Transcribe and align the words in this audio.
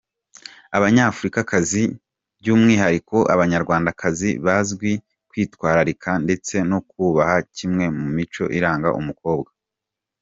Abanyafurikakazi 0.77 1.83
by’umwihariko 2.39 3.15
Abanyarwandakazi 3.33 4.29
bazwiho 4.45 5.01
kwitwararika 5.29 6.09
ndetse 6.25 6.55
no 6.69 6.79
kubaha 6.89 7.37
kimwe 7.55 7.85
mu 7.97 8.05
mico 8.17 8.43
iranga 8.57 8.89
umukobwa. 9.01 9.51